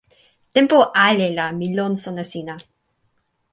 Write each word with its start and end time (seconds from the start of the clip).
tenpo 0.55 0.77
ale 1.07 1.27
la 1.37 1.45
mi 1.57 1.67
lon 1.77 1.93
sona 2.03 2.23
sina. 2.31 2.55